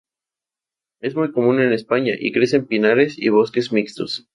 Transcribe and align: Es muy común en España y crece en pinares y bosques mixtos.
Es 0.99 1.15
muy 1.15 1.31
común 1.31 1.61
en 1.61 1.73
España 1.73 2.15
y 2.19 2.31
crece 2.31 2.55
en 2.55 2.65
pinares 2.65 3.19
y 3.19 3.29
bosques 3.29 3.71
mixtos. 3.71 4.27